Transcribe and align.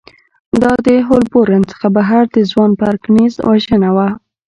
دا 0.61 0.73
د 0.87 0.89
هولبورن 1.07 1.61
څخه 1.71 1.87
بهر 1.97 2.23
د 2.29 2.37
ځوان 2.51 2.71
پرکینز 2.81 3.33
وژنه 3.49 3.89
وه 3.95 4.07